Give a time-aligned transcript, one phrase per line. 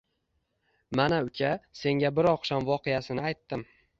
[0.99, 1.51] Mana, uka,
[1.81, 3.67] senga bir oqshom voqeasini aytdim.